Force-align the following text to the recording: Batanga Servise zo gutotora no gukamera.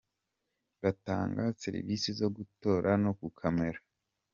Batanga 0.81 1.43
Servise 1.61 2.09
zo 2.19 2.27
gutotora 2.35 2.89
no 3.03 3.11
gukamera. 3.19 3.79